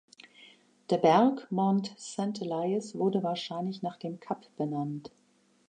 [0.89, 5.11] Der Berg Mount Saint Elias wurde wahrscheinlich nach dem Kap benannt.